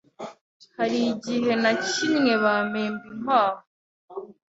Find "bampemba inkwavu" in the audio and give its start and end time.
2.43-3.63